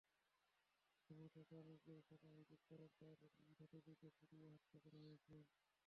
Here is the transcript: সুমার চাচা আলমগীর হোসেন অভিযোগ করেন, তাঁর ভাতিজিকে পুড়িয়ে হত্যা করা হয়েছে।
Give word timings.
সুমার 1.03 1.29
চাচা 1.33 1.55
আলমগীর 1.57 1.97
হোসেন 1.99 2.21
অভিযোগ 2.31 2.59
করেন, 2.69 2.89
তাঁর 2.99 3.15
ভাতিজিকে 3.51 4.07
পুড়িয়ে 4.17 4.47
হত্যা 4.53 4.77
করা 4.83 4.99
হয়েছে। 4.99 5.35